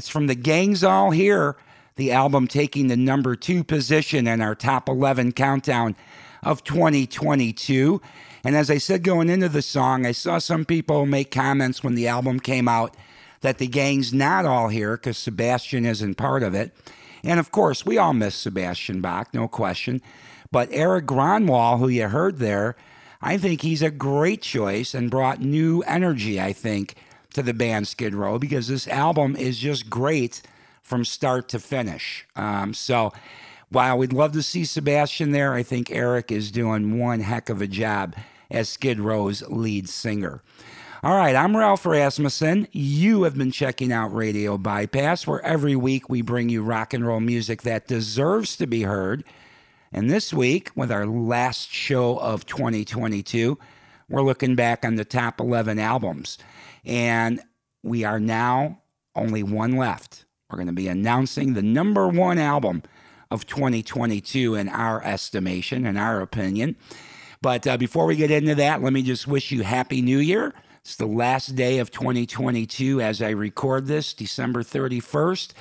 From 0.09 0.27
the 0.27 0.35
Gangs 0.35 0.83
All 0.83 1.11
Here, 1.11 1.55
the 1.95 2.11
album 2.11 2.47
taking 2.47 2.87
the 2.87 2.97
number 2.97 3.35
two 3.35 3.63
position 3.63 4.27
in 4.27 4.41
our 4.41 4.55
top 4.55 4.89
11 4.89 5.33
countdown 5.33 5.95
of 6.43 6.63
2022. 6.63 8.01
And 8.43 8.55
as 8.55 8.71
I 8.71 8.77
said 8.77 9.03
going 9.03 9.29
into 9.29 9.49
the 9.49 9.61
song, 9.61 10.05
I 10.05 10.11
saw 10.11 10.39
some 10.39 10.65
people 10.65 11.05
make 11.05 11.31
comments 11.31 11.83
when 11.83 11.95
the 11.95 12.07
album 12.07 12.39
came 12.39 12.67
out 12.67 12.95
that 13.41 13.57
the 13.57 13.67
gang's 13.67 14.13
not 14.13 14.45
all 14.45 14.69
here 14.69 14.97
because 14.97 15.17
Sebastian 15.17 15.85
isn't 15.85 16.15
part 16.15 16.43
of 16.43 16.53
it. 16.53 16.73
And 17.23 17.39
of 17.39 17.51
course, 17.51 17.85
we 17.85 17.97
all 17.97 18.13
miss 18.13 18.35
Sebastian 18.35 19.01
Bach, 19.01 19.33
no 19.33 19.47
question. 19.47 20.01
But 20.51 20.69
Erik 20.71 21.05
Grönwall, 21.05 21.79
who 21.79 21.89
you 21.89 22.07
heard 22.07 22.37
there, 22.37 22.75
I 23.21 23.37
think 23.37 23.61
he's 23.61 23.81
a 23.81 23.91
great 23.91 24.41
choice 24.41 24.93
and 24.93 25.11
brought 25.11 25.41
new 25.41 25.81
energy, 25.83 26.39
I 26.39 26.53
think, 26.53 26.95
to 27.33 27.43
the 27.43 27.53
band 27.53 27.87
Skid 27.87 28.15
Row 28.15 28.39
because 28.39 28.67
this 28.67 28.87
album 28.87 29.35
is 29.35 29.59
just 29.59 29.89
great 29.89 30.41
from 30.81 31.05
start 31.05 31.47
to 31.49 31.59
finish. 31.59 32.25
Um, 32.35 32.73
so 32.73 33.13
while 33.69 33.97
we'd 33.97 34.13
love 34.13 34.31
to 34.31 34.41
see 34.41 34.65
Sebastian 34.65 35.31
there, 35.31 35.53
I 35.53 35.63
think 35.63 35.91
Eric 35.91 36.31
is 36.31 36.51
doing 36.51 36.97
one 36.97 37.19
heck 37.19 37.49
of 37.49 37.61
a 37.61 37.67
job 37.67 38.15
as 38.49 38.67
Skid 38.67 38.99
Row's 38.99 39.43
lead 39.47 39.87
singer. 39.87 40.41
All 41.01 41.15
right, 41.15 41.35
I'm 41.35 41.55
Ralph 41.55 41.85
Rasmussen. 41.85 42.67
You 42.73 43.23
have 43.23 43.37
been 43.37 43.51
checking 43.51 43.93
out 43.93 44.13
Radio 44.13 44.57
Bypass, 44.57 45.25
where 45.25 45.41
every 45.45 45.75
week 45.75 46.09
we 46.09 46.21
bring 46.21 46.49
you 46.49 46.61
rock 46.61 46.93
and 46.93 47.05
roll 47.07 47.21
music 47.21 47.61
that 47.61 47.87
deserves 47.87 48.57
to 48.57 48.67
be 48.67 48.81
heard. 48.81 49.23
And 49.93 50.09
this 50.09 50.33
week, 50.33 50.71
with 50.75 50.91
our 50.91 51.05
last 51.05 51.71
show 51.71 52.17
of 52.17 52.45
2022, 52.45 53.57
we're 54.09 54.23
looking 54.23 54.55
back 54.55 54.83
on 54.83 54.95
the 54.95 55.05
top 55.05 55.39
11 55.39 55.79
albums. 55.79 56.37
And 56.85 57.41
we 57.83 58.03
are 58.03 58.19
now 58.19 58.81
only 59.15 59.43
one 59.43 59.77
left. 59.77 60.25
We're 60.49 60.57
going 60.57 60.67
to 60.67 60.73
be 60.73 60.87
announcing 60.87 61.53
the 61.53 61.61
number 61.61 62.07
one 62.07 62.39
album 62.39 62.83
of 63.31 63.45
2022 63.45 64.55
in 64.55 64.69
our 64.69 65.03
estimation, 65.03 65.85
in 65.85 65.97
our 65.97 66.21
opinion. 66.21 66.75
But 67.41 67.67
uh, 67.67 67.77
before 67.77 68.05
we 68.05 68.15
get 68.15 68.31
into 68.31 68.55
that, 68.55 68.81
let 68.81 68.91
me 68.91 69.03
just 69.03 69.27
wish 69.27 69.51
you 69.51 69.63
Happy 69.63 70.01
New 70.01 70.17
Year. 70.17 70.53
It's 70.81 70.95
the 70.95 71.05
last 71.05 71.55
day 71.55 71.77
of 71.79 71.91
2022 71.91 73.01
as 73.01 73.21
I 73.21 73.29
record 73.29 73.85
this, 73.85 74.13
December 74.13 74.63
31st. 74.63 75.53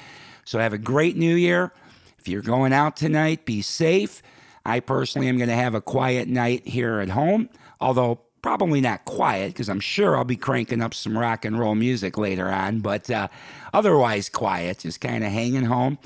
So 0.44 0.58
have 0.58 0.72
a 0.72 0.78
great 0.78 1.16
new 1.16 1.34
year. 1.34 1.72
If 2.18 2.26
you're 2.26 2.42
going 2.42 2.72
out 2.72 2.96
tonight, 2.96 3.44
be 3.44 3.60
safe. 3.60 4.22
I 4.64 4.80
personally 4.80 5.28
am 5.28 5.36
going 5.36 5.50
to 5.50 5.54
have 5.54 5.74
a 5.74 5.80
quiet 5.80 6.28
night 6.28 6.66
here 6.66 7.00
at 7.00 7.10
home, 7.10 7.50
although 7.80 8.20
probably 8.42 8.80
not 8.80 9.04
quiet 9.04 9.48
because 9.48 9.68
I'm 9.68 9.80
sure 9.80 10.16
I'll 10.16 10.24
be 10.24 10.36
cranking 10.36 10.80
up 10.80 10.94
some 10.94 11.16
rock 11.16 11.44
and 11.44 11.58
roll 11.58 11.74
music 11.74 12.16
later 12.16 12.48
on, 12.48 12.80
but 12.80 13.10
uh, 13.10 13.28
otherwise 13.72 14.28
quiet, 14.28 14.80
just 14.80 15.00
kind 15.00 15.24
of 15.24 15.32
hanging 15.32 15.64
home. 15.64 15.98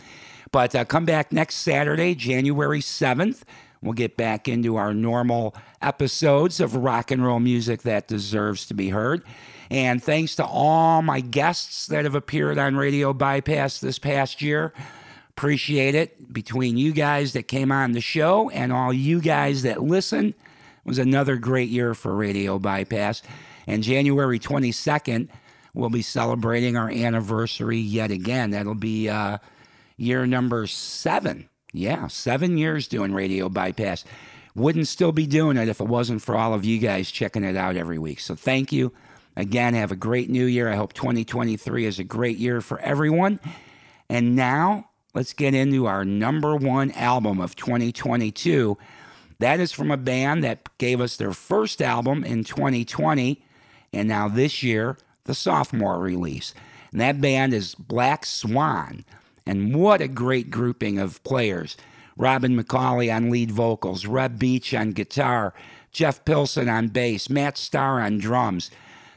But 0.50 0.74
uh, 0.74 0.84
come 0.84 1.04
back 1.04 1.32
next 1.32 1.56
Saturday, 1.56 2.14
January 2.14 2.80
7th. 2.80 3.42
We'll 3.82 3.94
get 3.94 4.16
back 4.16 4.48
into 4.48 4.76
our 4.76 4.94
normal 4.94 5.54
episodes 5.80 6.60
of 6.60 6.76
rock 6.76 7.10
and 7.10 7.24
roll 7.24 7.40
music 7.40 7.82
that 7.82 8.06
deserves 8.06 8.66
to 8.66 8.74
be 8.74 8.90
heard. 8.90 9.24
And 9.70 10.02
thanks 10.02 10.36
to 10.36 10.44
all 10.44 11.02
my 11.02 11.20
guests 11.20 11.86
that 11.86 12.04
have 12.04 12.14
appeared 12.14 12.58
on 12.58 12.76
Radio 12.76 13.12
Bypass 13.12 13.80
this 13.80 13.98
past 13.98 14.42
year. 14.42 14.72
Appreciate 15.30 15.94
it. 15.94 16.32
Between 16.32 16.76
you 16.76 16.92
guys 16.92 17.32
that 17.32 17.48
came 17.48 17.72
on 17.72 17.92
the 17.92 18.00
show 18.00 18.50
and 18.50 18.72
all 18.72 18.92
you 18.92 19.20
guys 19.20 19.62
that 19.62 19.82
listen, 19.82 20.34
was 20.84 20.98
another 20.98 21.36
great 21.36 21.68
year 21.68 21.94
for 21.94 22.14
Radio 22.14 22.58
Bypass. 22.58 23.22
And 23.66 23.82
January 23.82 24.38
22nd, 24.38 25.28
we'll 25.74 25.90
be 25.90 26.02
celebrating 26.02 26.76
our 26.76 26.90
anniversary 26.90 27.78
yet 27.78 28.10
again. 28.10 28.50
That'll 28.50 28.74
be 28.74 29.08
uh, 29.08 29.38
year 29.96 30.26
number 30.26 30.66
seven. 30.66 31.48
Yeah, 31.72 32.08
seven 32.08 32.58
years 32.58 32.88
doing 32.88 33.14
Radio 33.14 33.48
Bypass. 33.48 34.04
Wouldn't 34.54 34.88
still 34.88 35.12
be 35.12 35.26
doing 35.26 35.56
it 35.56 35.68
if 35.68 35.80
it 35.80 35.86
wasn't 35.86 36.20
for 36.20 36.36
all 36.36 36.52
of 36.52 36.64
you 36.64 36.78
guys 36.78 37.10
checking 37.10 37.44
it 37.44 37.56
out 37.56 37.76
every 37.76 37.98
week. 37.98 38.20
So 38.20 38.34
thank 38.34 38.72
you. 38.72 38.92
Again, 39.36 39.72
have 39.72 39.92
a 39.92 39.96
great 39.96 40.28
new 40.28 40.44
year. 40.44 40.68
I 40.68 40.76
hope 40.76 40.92
2023 40.92 41.86
is 41.86 41.98
a 41.98 42.04
great 42.04 42.36
year 42.36 42.60
for 42.60 42.78
everyone. 42.80 43.40
And 44.10 44.36
now 44.36 44.90
let's 45.14 45.32
get 45.32 45.54
into 45.54 45.86
our 45.86 46.04
number 46.04 46.54
one 46.54 46.90
album 46.92 47.40
of 47.40 47.56
2022. 47.56 48.76
That 49.42 49.58
is 49.58 49.72
from 49.72 49.90
a 49.90 49.96
band 49.96 50.44
that 50.44 50.68
gave 50.78 51.00
us 51.00 51.16
their 51.16 51.32
first 51.32 51.82
album 51.82 52.22
in 52.22 52.44
2020, 52.44 53.42
and 53.92 54.06
now 54.06 54.28
this 54.28 54.62
year, 54.62 54.96
the 55.24 55.34
sophomore 55.34 55.98
release. 55.98 56.54
And 56.92 57.00
that 57.00 57.20
band 57.20 57.52
is 57.52 57.74
Black 57.74 58.24
Swan. 58.24 59.04
And 59.44 59.74
what 59.74 60.00
a 60.00 60.06
great 60.06 60.48
grouping 60.48 61.00
of 61.00 61.24
players. 61.24 61.76
Robin 62.16 62.56
McAuley 62.56 63.12
on 63.12 63.30
lead 63.30 63.50
vocals, 63.50 64.06
Reb 64.06 64.38
Beach 64.38 64.72
on 64.74 64.92
guitar, 64.92 65.54
Jeff 65.90 66.24
Pilson 66.24 66.68
on 66.68 66.86
bass, 66.86 67.28
Matt 67.28 67.58
Starr 67.58 68.00
on 68.00 68.18
drums. 68.18 68.70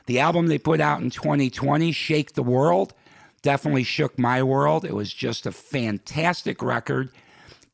The 0.08 0.20
album 0.20 0.48
they 0.48 0.58
put 0.58 0.82
out 0.82 1.02
in 1.02 1.12
2020, 1.12 1.92
Shake 1.92 2.34
the 2.34 2.42
World, 2.42 2.96
definitely 3.44 3.84
shook 3.84 4.18
my 4.18 4.42
world. 4.42 4.86
It 4.86 4.96
was 4.96 5.14
just 5.14 5.46
a 5.46 5.52
fantastic 5.52 6.64
record. 6.64 7.12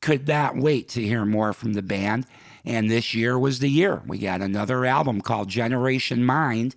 Could 0.02 0.28
not 0.28 0.58
wait 0.58 0.90
to 0.90 1.02
hear 1.02 1.24
more 1.24 1.54
from 1.54 1.74
the 1.74 1.82
band. 1.82 2.26
And 2.66 2.90
this 2.90 3.14
year 3.14 3.38
was 3.38 3.60
the 3.60 3.70
year. 3.70 4.02
We 4.06 4.18
got 4.18 4.42
another 4.42 4.86
album 4.86 5.22
called 5.22 5.50
Generation 5.50 6.24
Mind. 6.24 6.76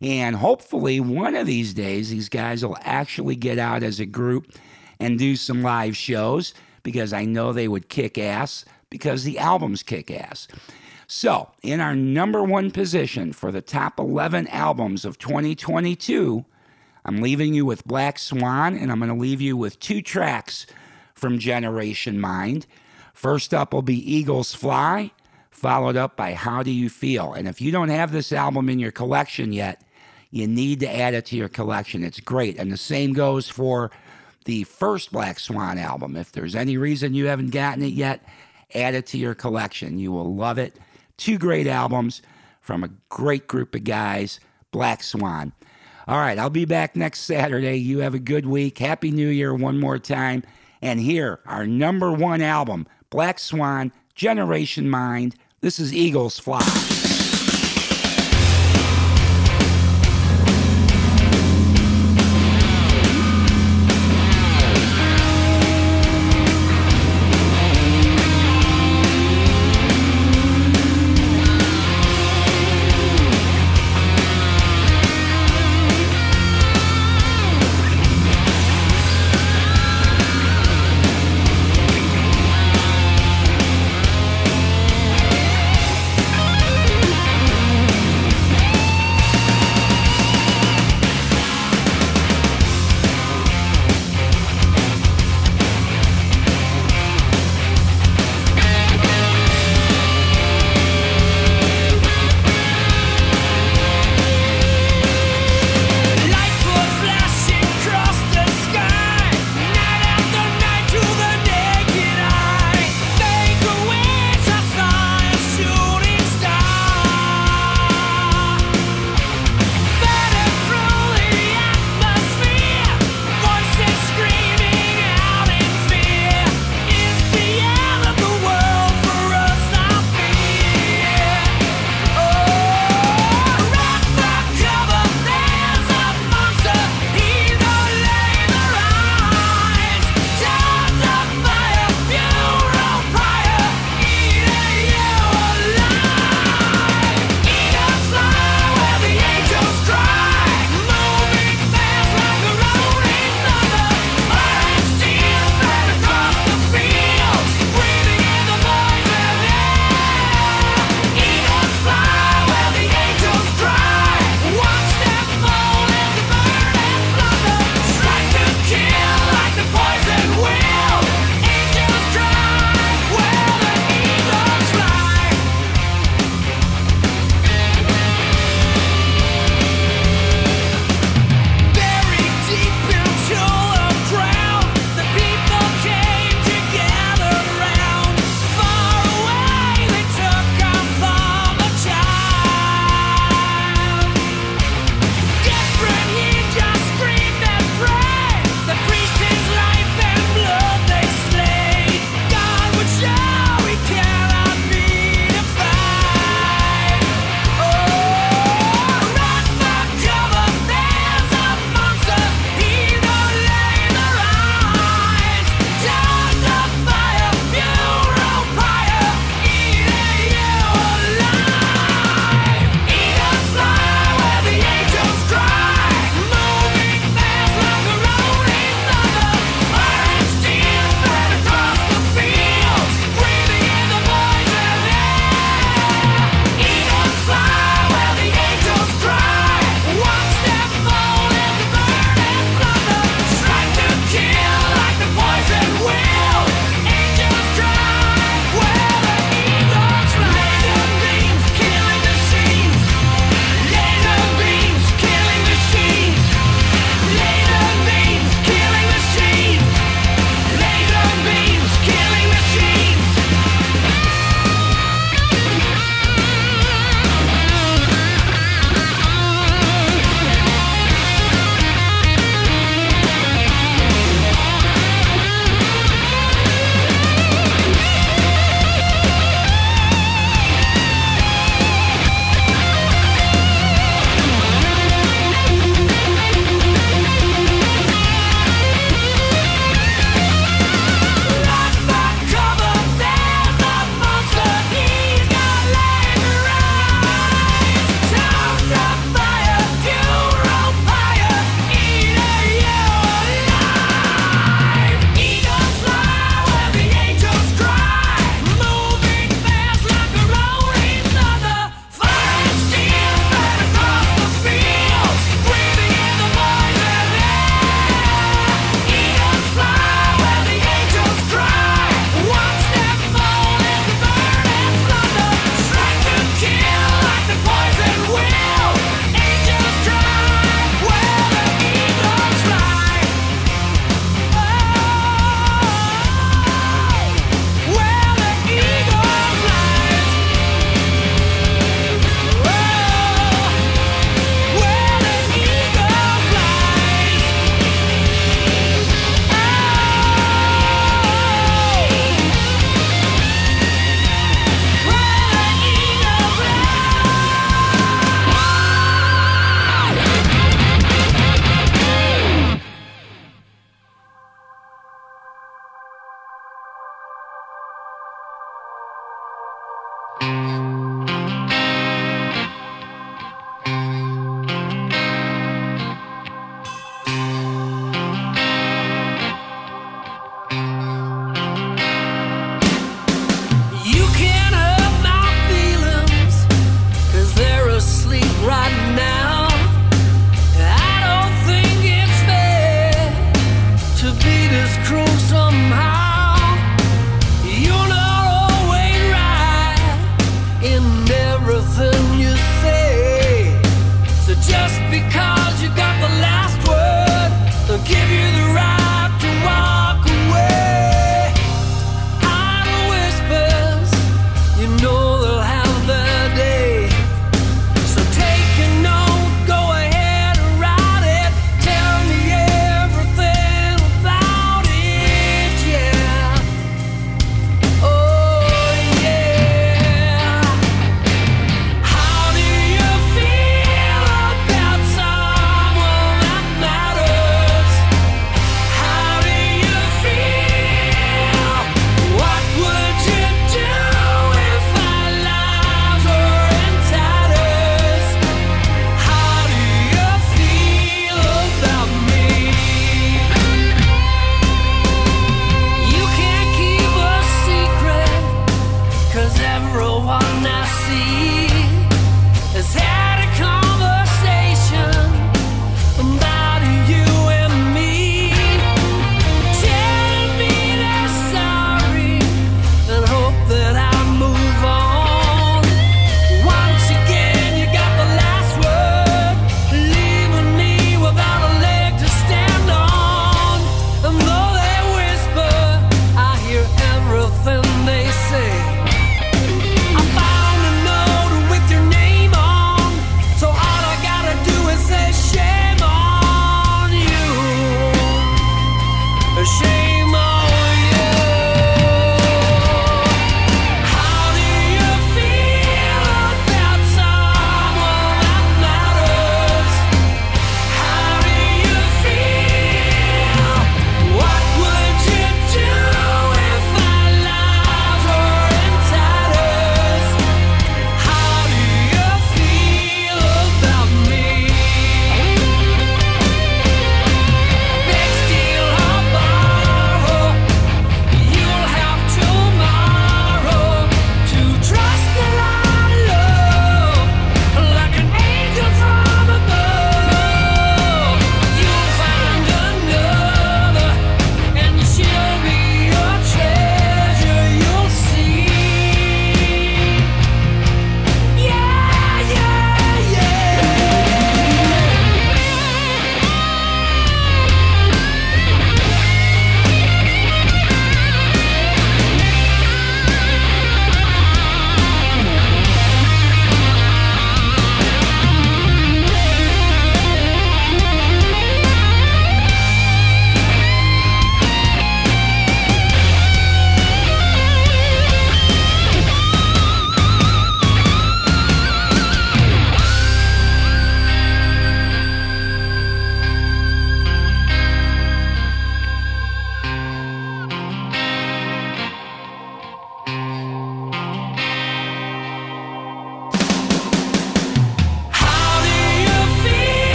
And 0.00 0.36
hopefully, 0.36 1.00
one 1.00 1.34
of 1.34 1.46
these 1.46 1.74
days, 1.74 2.10
these 2.10 2.28
guys 2.28 2.64
will 2.64 2.78
actually 2.82 3.36
get 3.36 3.58
out 3.58 3.82
as 3.82 3.98
a 3.98 4.06
group 4.06 4.52
and 5.00 5.18
do 5.18 5.36
some 5.36 5.62
live 5.62 5.96
shows 5.96 6.54
because 6.82 7.12
I 7.12 7.24
know 7.24 7.52
they 7.52 7.68
would 7.68 7.88
kick 7.88 8.16
ass 8.16 8.64
because 8.90 9.24
the 9.24 9.38
albums 9.38 9.82
kick 9.82 10.10
ass. 10.10 10.48
So, 11.06 11.50
in 11.62 11.80
our 11.80 11.96
number 11.96 12.42
one 12.42 12.70
position 12.70 13.32
for 13.32 13.50
the 13.50 13.62
top 13.62 13.98
11 13.98 14.46
albums 14.48 15.04
of 15.04 15.18
2022, 15.18 16.44
I'm 17.04 17.22
leaving 17.22 17.54
you 17.54 17.64
with 17.64 17.86
Black 17.86 18.18
Swan, 18.18 18.76
and 18.76 18.92
I'm 18.92 18.98
going 18.98 19.08
to 19.10 19.18
leave 19.18 19.40
you 19.40 19.56
with 19.56 19.80
two 19.80 20.02
tracks 20.02 20.66
from 21.14 21.38
Generation 21.38 22.20
Mind. 22.20 22.66
First 23.18 23.52
up 23.52 23.74
will 23.74 23.82
be 23.82 24.14
Eagles 24.14 24.54
Fly, 24.54 25.10
followed 25.50 25.96
up 25.96 26.16
by 26.16 26.34
How 26.34 26.62
Do 26.62 26.70
You 26.70 26.88
Feel? 26.88 27.32
And 27.32 27.48
if 27.48 27.60
you 27.60 27.72
don't 27.72 27.88
have 27.88 28.12
this 28.12 28.30
album 28.30 28.68
in 28.68 28.78
your 28.78 28.92
collection 28.92 29.52
yet, 29.52 29.82
you 30.30 30.46
need 30.46 30.78
to 30.78 30.96
add 30.96 31.14
it 31.14 31.26
to 31.26 31.36
your 31.36 31.48
collection. 31.48 32.04
It's 32.04 32.20
great. 32.20 32.56
And 32.60 32.70
the 32.70 32.76
same 32.76 33.12
goes 33.14 33.48
for 33.48 33.90
the 34.44 34.62
first 34.62 35.10
Black 35.10 35.40
Swan 35.40 35.78
album. 35.78 36.14
If 36.14 36.30
there's 36.30 36.54
any 36.54 36.76
reason 36.76 37.12
you 37.12 37.26
haven't 37.26 37.50
gotten 37.50 37.82
it 37.82 37.92
yet, 37.92 38.22
add 38.72 38.94
it 38.94 39.06
to 39.06 39.18
your 39.18 39.34
collection. 39.34 39.98
You 39.98 40.12
will 40.12 40.36
love 40.36 40.58
it. 40.58 40.78
Two 41.16 41.38
great 41.38 41.66
albums 41.66 42.22
from 42.60 42.84
a 42.84 42.90
great 43.08 43.48
group 43.48 43.74
of 43.74 43.82
guys, 43.82 44.38
Black 44.70 45.02
Swan. 45.02 45.52
All 46.06 46.18
right, 46.18 46.38
I'll 46.38 46.50
be 46.50 46.66
back 46.66 46.94
next 46.94 47.22
Saturday. 47.22 47.78
You 47.78 47.98
have 47.98 48.14
a 48.14 48.20
good 48.20 48.46
week. 48.46 48.78
Happy 48.78 49.10
New 49.10 49.28
Year 49.28 49.52
one 49.52 49.80
more 49.80 49.98
time. 49.98 50.44
And 50.80 51.00
here, 51.00 51.40
our 51.46 51.66
number 51.66 52.12
one 52.12 52.40
album, 52.40 52.86
Black 53.10 53.38
Swan, 53.38 53.92
Generation 54.14 54.88
Mind. 54.88 55.34
This 55.60 55.78
is 55.78 55.94
Eagles 55.94 56.38
Fly. 56.38 56.97